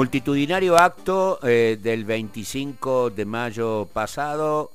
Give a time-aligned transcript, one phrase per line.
[0.00, 4.72] Multitudinario acto eh, del 25 de mayo pasado,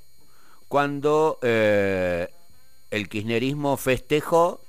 [0.67, 2.28] cuando eh,
[2.91, 4.61] el kirchnerismo festejó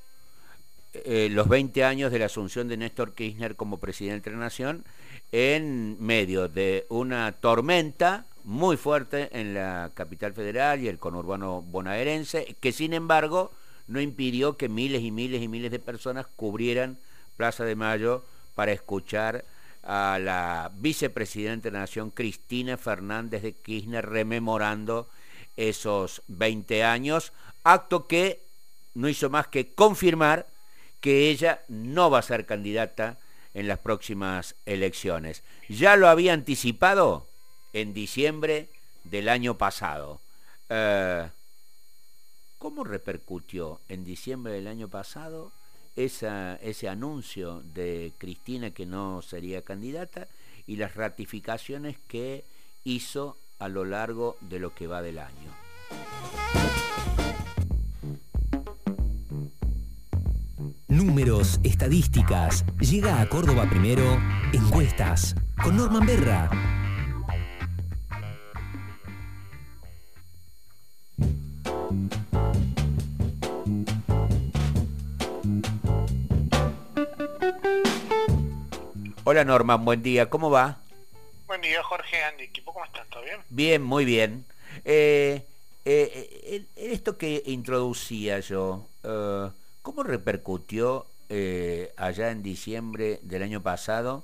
[0.94, 4.82] eh, los 20 años de la asunción de Néstor Kirchner como presidente de la Nación
[5.30, 12.56] en medio de una tormenta muy fuerte en la capital federal y el conurbano bonaerense,
[12.60, 13.50] que sin embargo
[13.88, 16.96] no impidió que miles y miles y miles de personas cubrieran
[17.36, 19.44] Plaza de Mayo para escuchar
[19.86, 25.08] a la vicepresidenta de la Nación, Cristina Fernández de Kirchner, rememorando
[25.56, 27.32] esos 20 años,
[27.62, 28.40] acto que
[28.94, 30.46] no hizo más que confirmar
[31.00, 33.16] que ella no va a ser candidata
[33.54, 35.42] en las próximas elecciones.
[35.68, 37.26] Ya lo había anticipado
[37.72, 38.68] en diciembre
[39.04, 40.20] del año pasado.
[40.68, 41.28] Eh,
[42.58, 45.52] ¿Cómo repercutió en diciembre del año pasado
[45.96, 50.28] ese anuncio de Cristina que no sería candidata
[50.66, 52.44] y las ratificaciones que
[52.84, 55.54] hizo a lo largo de lo que va del año.
[60.88, 62.64] Números, estadísticas.
[62.80, 64.18] Llega a Córdoba primero,
[64.52, 66.75] encuestas, con Norman Berra.
[79.28, 80.78] Hola Norman, buen día, ¿cómo va?
[81.48, 83.08] Buen día Jorge, Andy, equipo, ¿cómo están?
[83.08, 83.40] ¿Todo bien?
[83.48, 84.46] Bien, muy bien.
[84.84, 85.44] Eh,
[85.84, 89.50] eh, esto que introducía yo, eh,
[89.82, 91.06] ¿cómo repercutió
[91.96, 94.22] allá en diciembre del año pasado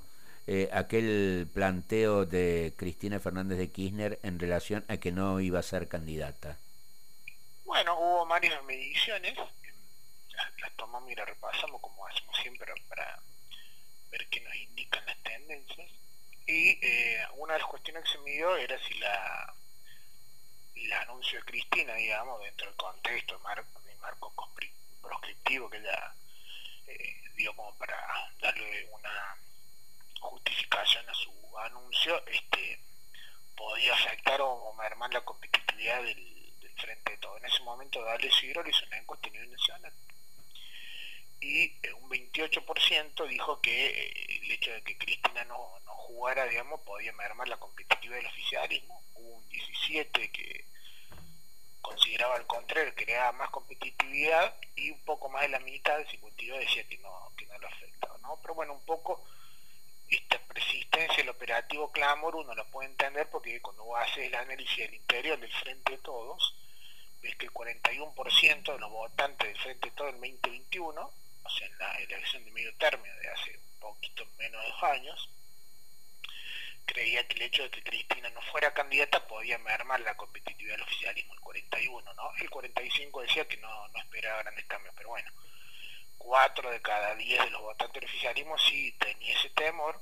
[0.71, 5.89] aquel planteo de Cristina Fernández de Kirchner en relación a que no iba a ser
[5.89, 6.59] candidata?
[7.65, 13.19] Bueno, hubo varias mediciones, las tomamos y las repasamos como hacemos siempre para
[14.13, 15.91] ver qué nos indican las tendencias.
[16.47, 19.55] Y eh, una de las cuestiones que se midió era si la
[20.75, 24.35] el anuncio de Cristina, digamos, dentro del contexto, el marco,
[25.01, 26.15] proscriptivo que ella
[26.87, 27.97] eh, dio como para
[28.41, 29.37] darle una
[30.21, 32.81] justificación a su anuncio, este
[33.57, 37.37] podía afectar o, mermar la competitividad del, del, frente de todo.
[37.39, 39.93] En ese momento Dale Sigro hizo una encuesta a nivel nacional
[41.43, 46.81] y un 28% dijo que eh, el hecho de que Cristina no, no jugara, digamos,
[46.83, 49.03] podía mermar la competitividad del oficialismo.
[49.15, 50.65] Hubo un 17% que
[51.81, 56.61] consideraba al contrario, creaba más competitividad y un poco más de la mitad, del 52,
[56.61, 58.17] decía que no, que no lo afectaba.
[58.19, 58.39] ¿no?
[58.41, 59.25] Pero bueno, un poco
[60.09, 64.77] esta persistencia del operativo Clamor uno lo puede entender porque cuando vos haces el análisis
[64.77, 66.55] del interior del Frente de Todos,
[67.21, 71.67] ves que el 41% de los votantes del Frente de Todos en 2021 o sea,
[71.67, 75.29] en la elección de medio término de hace un poquito menos de dos años,
[76.87, 80.83] creía que el hecho de que Cristina no fuera candidata podía mermar la competitividad del
[80.83, 82.31] oficialismo, el 41, ¿no?
[82.37, 85.31] El 45 decía que no, no esperaba grandes cambios, pero bueno,
[86.19, 90.01] cuatro de cada diez de los votantes del oficialismo sí tenía ese temor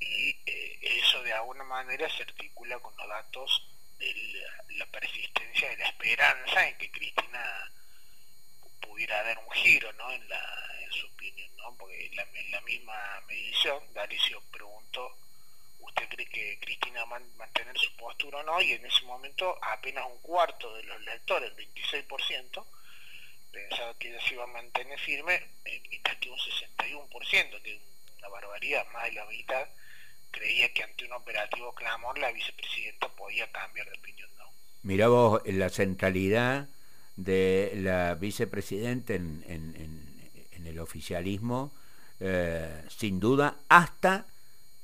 [0.00, 5.68] y eh, eso de alguna manera se articula con los datos de la, la persistencia
[5.70, 7.72] de la esperanza en que Cristina
[8.96, 10.10] pudiera dar un giro ¿no?
[10.10, 10.40] en, la,
[10.82, 11.76] en su opinión, ¿no?
[11.76, 12.94] porque en la, misma
[13.28, 15.14] medición Dalicio preguntó,
[15.80, 18.62] ¿usted cree que Cristina va a mantener su postura o no?
[18.62, 22.64] Y en ese momento apenas un cuarto de los lectores, el 26%,
[23.52, 25.42] pensaba que ella se iba a mantener firme,
[25.90, 27.80] mientras que un 61%, que es
[28.16, 29.68] una barbaridad, más de la mitad,
[30.30, 34.30] creía que ante un operativo clamor la vicepresidenta podía cambiar de opinión.
[34.38, 34.50] ¿no?
[34.84, 36.70] Mirá vos la centralidad
[37.16, 39.44] de la vicepresidenta en,
[40.64, 41.72] el oficialismo,
[42.18, 44.26] eh, sin duda, hasta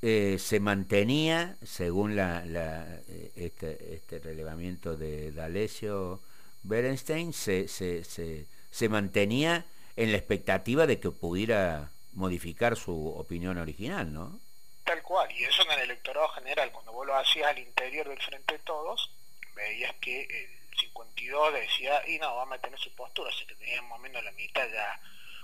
[0.01, 6.21] eh, se mantenía, según la, eh, este, este, relevamiento de D'Alessio
[6.63, 9.67] Berenstein, se, se, se, mantenía
[9.97, 14.39] en la expectativa de que pudiera modificar su opinión original, ¿no?
[14.85, 18.21] Tal cual, y eso en el electorado general, cuando vos lo hacías al interior del
[18.21, 19.11] Frente de Todos,
[19.57, 23.99] veías que 52 decía, y no, va a mantener su postura, así que tenía más
[23.99, 25.01] o menos la mitad ya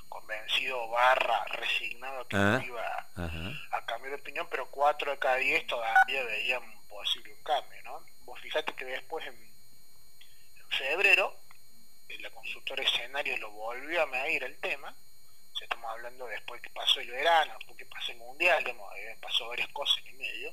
[0.09, 3.07] convencido barra resignado que ah, iba
[3.73, 8.03] a cambiar de opinión, pero 4 de cada 10 todavía veían posible un cambio, ¿no?
[8.25, 11.39] Vos fíjate que después en, en febrero
[12.21, 17.01] la consultora escenario lo volvió a medir el tema, o estamos hablando después que pasó
[17.01, 20.53] el verano, porque pasó el mundial, eh, pasó varias cosas en el medio,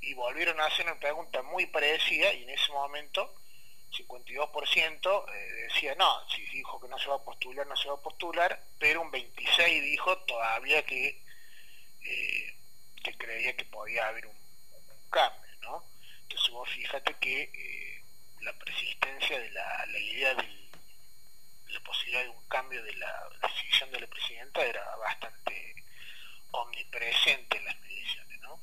[0.00, 3.34] y volvieron a hacer una pregunta muy parecida y en ese momento
[3.92, 7.94] 52% eh, decía no, si dijo que no se va a postular, no se va
[7.94, 11.22] a postular, pero un 26 dijo todavía que,
[12.02, 12.54] eh,
[12.96, 14.36] usted creía que podía haber un,
[15.08, 15.84] cambio, ¿no?
[16.22, 18.02] Entonces vos fíjate que eh,
[18.42, 20.42] la persistencia de la, idea de
[21.68, 25.74] la posibilidad de un cambio de la decisión de la presidenta era bastante
[26.50, 28.60] omnipresente en las mediciones, ¿no?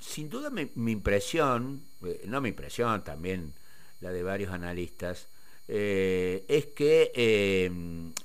[0.00, 3.52] Eh, sin duda mi, impresión, eh, no mi impresión, también
[4.00, 5.28] la de varios analistas,
[5.68, 7.12] eh, es que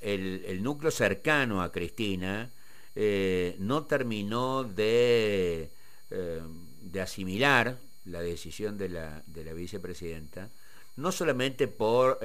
[0.01, 2.49] el, núcleo cercano a Cristina
[3.59, 5.69] no terminó de,
[6.09, 10.49] de, asimilar la decisión de la, de la vicepresidenta,
[10.95, 12.19] no solamente por,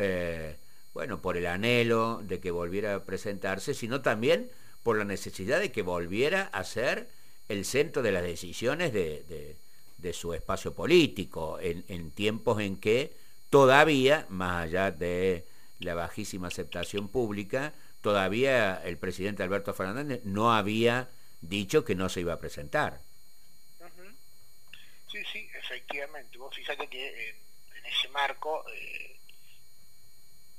[0.95, 4.49] bueno, por el anhelo de que volviera a presentarse, sino también
[4.85, 7.09] por la necesidad de que volviera a ser
[7.51, 9.57] el centro de las decisiones de,
[10.13, 13.13] su espacio político, en, tiempos en que
[13.51, 15.45] todavía, más allá de
[15.81, 21.09] la bajísima aceptación pública, todavía el presidente Alberto Fernández no había
[21.41, 23.01] dicho que no se iba a presentar.
[25.11, 26.39] Sí, sí, efectivamente.
[26.39, 27.37] Vos fíjate que en,
[27.85, 29.17] ese marco eh,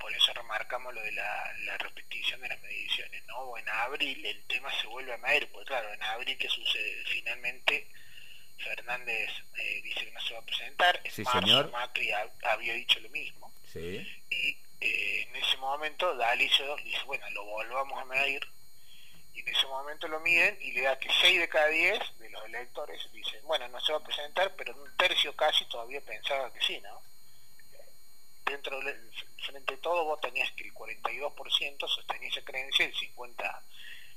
[0.02, 3.56] por eso remarcamos lo de la, repetición de las mediciones, ¿no?
[3.56, 7.04] En abril el tema se vuelve a medir, porque claro, en abril ¿qué sucede?
[7.06, 7.86] Finalmente
[8.58, 11.70] Fernández eh, dice que no se va a presentar, en sí, marzo señor.
[11.70, 12.10] Macri
[12.42, 14.04] había dicho lo mismo, sí.
[14.30, 18.44] y eh, en ese momento Dalicio dice, bueno, lo volvamos a medir,
[19.34, 22.30] y en ese momento lo miden y le da que 6 de cada 10 de
[22.30, 26.52] los electores dicen, bueno, no se va a presentar, pero un tercio casi todavía pensaba
[26.52, 27.00] que sí, ¿no?
[28.44, 29.10] Dentro del
[29.44, 33.62] frente de todo vos tenías que el 42% sostenía esa creencia y el 50%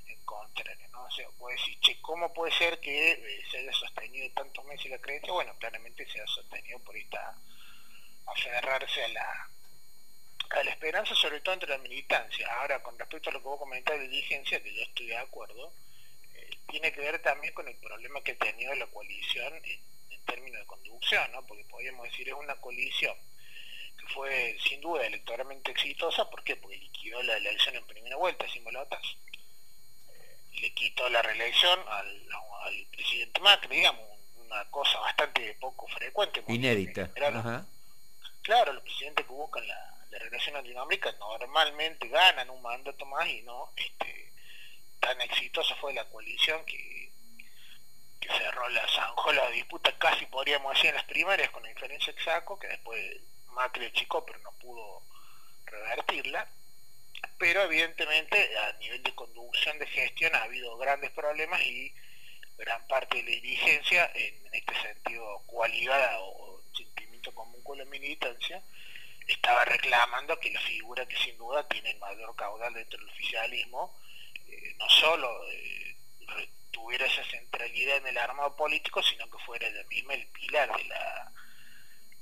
[0.08, 1.04] en contra, ¿no?
[1.06, 4.92] O sea, vos decís, che, ¿cómo puede ser que eh, se haya sostenido tantos meses
[4.92, 5.34] la creencia?
[5.34, 7.36] Bueno, claramente se ha sostenido por esta
[8.28, 9.50] aferrarse a la
[10.50, 12.48] a la esperanza, sobre todo entre la militancia.
[12.60, 15.74] Ahora, con respecto a lo que vos comentabas de diligencia, que yo estoy de acuerdo,
[16.36, 19.80] eh, tiene que ver también con el problema que ha tenido la coalición en,
[20.12, 21.46] en términos de conducción, ¿no?
[21.48, 23.18] Porque podríamos decir, es una coalición
[24.06, 26.56] que fue sin duda electoralmente exitosa, ¿por qué?
[26.56, 29.02] Porque liquidó la elección en primera vuelta sin bolotas,
[30.10, 34.02] eh, le quitó la reelección al, presidente Macri, digamos,
[34.38, 36.44] una cosa bastante poco frecuente.
[36.48, 37.12] Inédita.
[38.42, 43.42] Claro, los presidentes que buscan la, la reelección Latinoamérica normalmente ganan un mandato más y
[43.42, 44.32] no este,
[45.00, 47.12] tan exitosa fue la coalición que,
[48.20, 52.12] que cerró la zanjó la disputa casi podríamos decir en las primarias con la diferencia
[52.12, 53.22] exacta que después
[53.56, 55.02] Macri chico, pero no pudo
[55.66, 56.48] revertirla.
[57.38, 61.94] Pero evidentemente a nivel de conducción de gestión ha habido grandes problemas y
[62.58, 68.62] gran parte de la dirigencia, en, este sentido cualidad o sentimiento común con la militancia,
[69.28, 74.00] estaba reclamando que la figura que sin duda tiene el mayor caudal dentro del oficialismo,
[74.48, 75.98] eh, no solo eh,
[76.72, 80.84] tuviera esa centralidad en el armado político, sino que fuera ella misma el pilar de
[80.86, 81.32] la,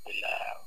[0.06, 0.62] de la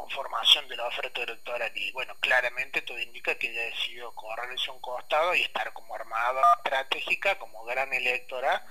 [0.00, 4.80] conformación de la oferta electoral y bueno, claramente todo indica que ella decidió correrse un
[4.80, 8.64] costado y estar como armada estratégica, como gran electora,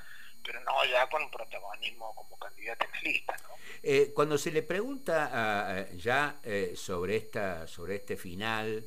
[0.44, 3.36] pero no ya con protagonismo como candidata en la lista.
[3.84, 8.84] Eh, cuando se le pregunta ya eh, sobre, esta, sobre este final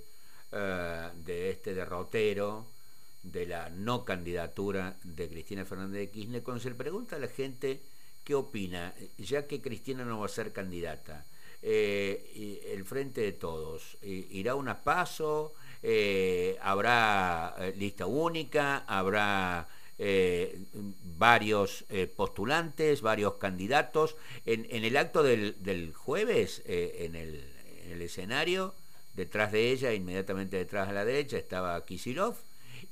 [0.51, 2.67] eh, de este derrotero,
[3.23, 7.29] de la no candidatura de Cristina Fernández de Kirchner, cuando se le pregunta a la
[7.29, 7.81] gente
[8.25, 11.25] qué opina, ya que Cristina no va a ser candidata,
[11.65, 13.97] eh, el frente de todos.
[14.03, 15.55] ¿Irá una paso?
[15.83, 18.79] Eh, ¿Habrá eh, lista única?
[18.87, 19.69] ¿Habrá
[21.17, 21.85] varios
[22.17, 24.17] postulantes, varios candidatos?
[24.45, 27.45] En, el acto del, jueves, en el,
[27.85, 28.75] en, el, escenario,
[29.15, 32.35] detrás de ella, inmediatamente detrás a la derecha, estaba Kisilov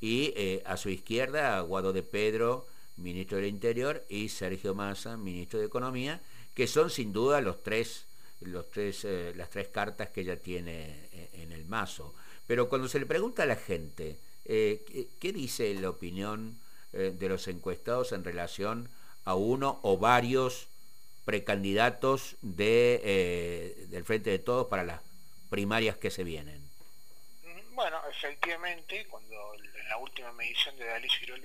[0.01, 5.67] y a su izquierda Guado de Pedro, ministro del Interior, y Sergio Massa, ministro de
[5.67, 6.21] Economía,
[6.55, 8.07] que son sin duda los tres
[8.41, 12.15] los tres, eh, las tres cartas que ella tiene eh, en el mazo.
[12.47, 16.59] Pero cuando se le pregunta a la gente, eh, ¿qué, dice la opinión
[16.93, 18.89] de los encuestados en relación
[19.25, 20.67] a uno o varios
[21.25, 25.01] precandidatos de, del Frente de Todos para las
[25.51, 26.61] primarias que se vienen?
[27.75, 31.43] Bueno, efectivamente, cuando en la última medición de Alicia Girol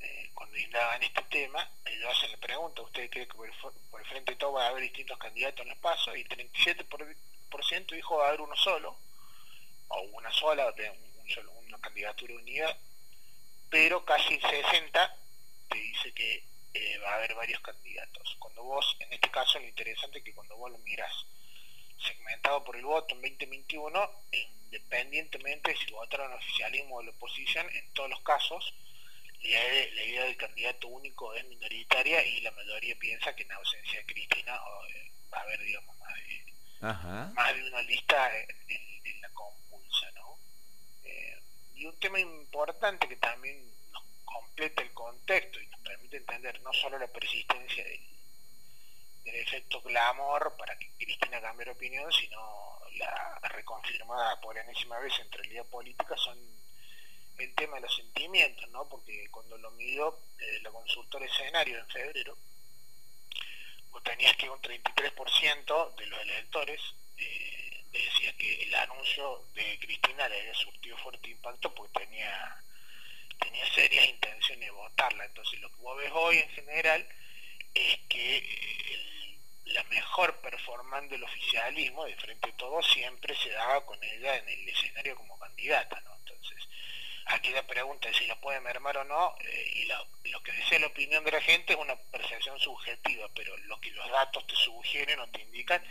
[0.00, 4.32] eh, cuando indagan este tema, ellos hacen la pregunta, ¿usted cree que por el, frente
[4.32, 6.16] de todo va a haber distintos candidatos en los pasos?
[6.16, 8.96] Y 37% dijo va a haber uno solo,
[9.88, 10.72] o una sola,
[11.66, 12.76] una candidatura unida,
[13.70, 15.12] pero casi el 60%
[15.68, 18.36] te dice que eh, va a haber varios candidatos.
[18.38, 21.12] Cuando vos, en este caso, lo interesante es que cuando vos lo miras
[21.98, 27.92] segmentado por el voto en 2021, independientemente de si votaron oficialismo o la oposición, en
[27.92, 28.74] todos los casos,
[29.42, 34.06] la, idea del candidato único es minoritaria y la mayoría piensa que en ausencia de
[34.06, 40.10] Cristina eh, va a haber, digamos, más de, Más de una lista en, la compulsa,
[40.12, 40.38] ¿no?
[41.04, 41.40] Eh,
[41.76, 46.72] y un tema importante que también nos completa el contexto y nos permite entender no
[46.72, 48.00] solo la persistencia del,
[49.24, 55.14] del efecto clamor para que Cristina cambie de opinión, sino la reconfirmada por enésima vez
[55.14, 56.38] centralidad política son
[57.44, 58.88] el tema de los sentimientos, ¿no?
[58.88, 62.36] Porque cuando lo midió eh, la consultora escenario en febrero,
[63.90, 66.80] vos tenías que un 33% de los electores
[67.16, 72.62] eh, decía que el anuncio de Cristina le había surtido fuerte impacto porque tenía,
[73.38, 75.24] tenía serias intenciones de votarla.
[75.24, 77.08] Entonces lo que vos ves hoy en general
[77.74, 83.84] es que eh, la mejor performance del oficialismo de frente a todo siempre se daba
[83.84, 86.17] con ella en el escenario como candidata, ¿no?
[87.28, 90.78] Aquí la pregunta es si lo puede mermar o no, eh, y lo, que dice
[90.78, 94.56] la opinión de la gente es una percepción subjetiva, pero lo que los datos te
[94.56, 95.82] sugieren o te indican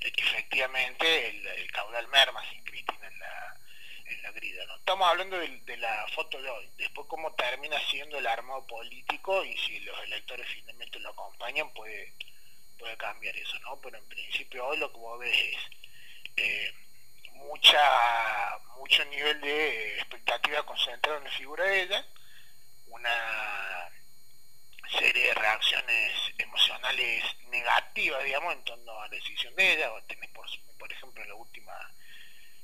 [0.00, 3.56] es que efectivamente el, caudal merma sin Cristina en la,
[4.06, 4.66] en la grida.
[4.66, 4.76] ¿no?
[4.76, 9.56] Estamos hablando de, la foto de hoy, después cómo termina siendo el armado político y
[9.58, 12.12] si los electores finalmente lo acompañan puede,
[12.76, 13.80] puede cambiar eso, ¿no?
[13.80, 15.58] Pero en principio hoy lo que vos ves es...
[16.36, 16.74] Eh,
[17.46, 17.78] mucha
[18.76, 22.06] mucho nivel de expectativa concentrada en la figura de ella,
[22.88, 23.90] una
[24.98, 30.30] serie de reacciones emocionales negativas, digamos, en torno a la decisión de ella, o tenés
[30.30, 30.46] por,
[30.78, 31.72] por ejemplo la última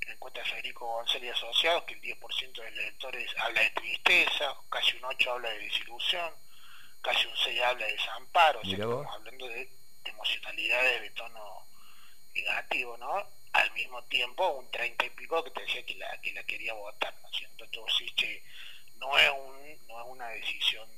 [0.00, 4.96] encuesta de Federico González Asociados, que el 10% de los electores habla de tristeza, casi
[4.96, 6.34] un 8 habla de desilusión,
[7.02, 9.70] casi un 6 habla de desamparo, o sea, estamos hablando de
[10.04, 11.66] emocionalidades de tono
[12.34, 13.35] negativo, ¿no?
[13.56, 16.74] Al mismo tiempo un 30 y pico que te decía que la, que la quería
[16.74, 18.42] votar, ¿no siento Entonces, que
[18.96, 20.88] no es, un, no es una decisión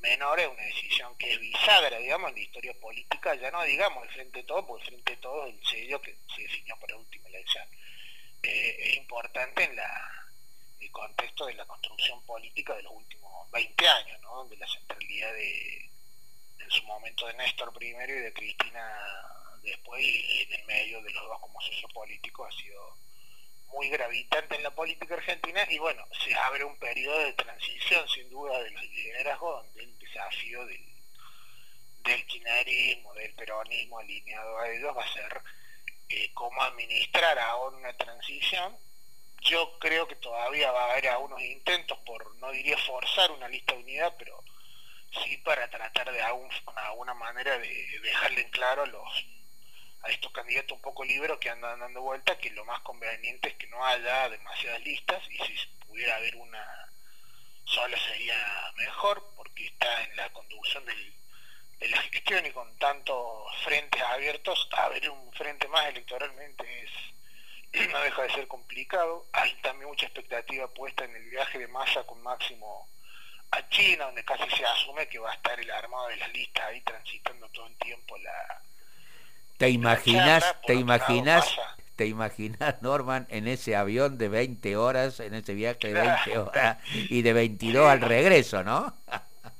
[0.00, 4.04] menor, es una decisión que es bisagra, digamos, en la historia política, ya no digamos
[4.04, 6.76] el Frente de Todo, porque el Frente de Todo es el sello que se definió
[6.78, 7.68] para última elección.
[8.42, 10.32] Eh, es importante en la,
[10.80, 14.36] el contexto de la construcción política de los últimos 20 años, ¿no?
[14.36, 15.90] donde la centralidad de,
[16.58, 21.22] en su momento de Néstor primero y de Cristina después en el medio de los
[21.24, 22.96] dos como sociopolítico ha sido
[23.72, 28.28] muy gravitante en la política argentina y bueno, se abre un periodo de transición sin
[28.28, 30.84] duda de los liderazgos donde el desafío del,
[32.04, 35.42] del kirchnerismo, del peronismo alineado a ellos va a ser
[36.08, 38.76] eh, cómo administrar ahora una transición.
[39.40, 43.72] Yo creo que todavía va a haber algunos intentos por, no diría forzar una lista
[43.72, 44.44] de unidad, pero
[45.24, 49.26] sí para tratar de alguna manera de dejarle en claro los
[50.02, 53.54] a estos candidatos un poco libres que andan dando vuelta, que lo más conveniente es
[53.54, 56.92] que no haya demasiadas listas y si pudiera haber una
[57.64, 58.36] sola sería
[58.76, 61.14] mejor porque está en la conducción del,
[61.78, 66.90] de la gestión y con tantos frentes abiertos, haber un frente más electoralmente es
[67.92, 69.26] no deja de ser complicado.
[69.32, 72.88] Hay también mucha expectativa puesta en el viaje de masa con Máximo
[73.50, 76.64] a China, donde casi se asume que va a estar el armado de las listas
[76.66, 78.62] ahí transitando todo el tiempo la,
[79.62, 81.56] ¿Te imaginas, te imaginas,
[81.94, 86.78] te imaginas, Norman, en ese avión de 20 horas, en ese viaje de 20 horas
[86.92, 88.92] y de 22 al regreso, ¿no?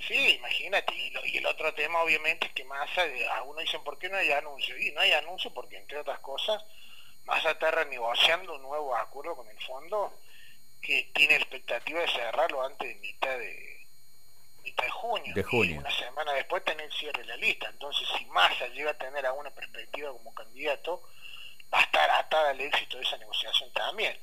[0.01, 0.93] Sí, imagínate.
[0.93, 3.03] Y, el otro tema, obviamente, es que Massa,
[3.37, 4.77] a uno dicen, ¿por qué no hay anuncio?
[4.77, 6.61] Y no hay anuncio porque, entre otras cosas,
[7.25, 10.13] Massa está renegociando un nuevo acuerdo con el fondo
[10.81, 13.72] que tiene expectativa de cerrarlo antes de mitad de,
[14.63, 15.35] de junio.
[15.35, 15.75] De junio.
[15.75, 17.69] Y una semana después tener el cierre de la lista.
[17.69, 21.03] Entonces, si Massa llega a tener alguna perspectiva como candidato,
[21.73, 24.19] va a estar atada al éxito de esa negociación también.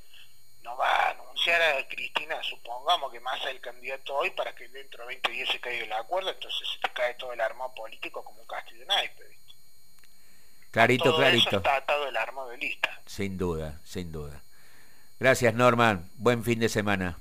[0.64, 4.68] No va a anunciar a Cristina, supongamos que Massa es el candidato hoy para que
[4.70, 7.74] dentro de 20 días se caiga el acuerdo, entonces se te cae todo el armado
[7.74, 9.40] político como un castillo de naipe.
[10.72, 11.48] Clarito, todo clarito.
[11.48, 13.02] Eso está atado el armado de lista.
[13.06, 14.44] Sin duda, sin duda.
[15.20, 16.10] Gracias, Norman.
[16.16, 17.18] Buen fin de semana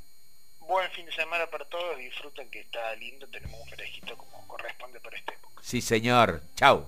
[0.68, 5.00] buen fin de semana para todos, disfruten que está lindo, tenemos un fresquito como corresponde
[5.00, 5.62] para esta época.
[5.62, 6.42] Sí, señor.
[6.54, 6.86] Chau.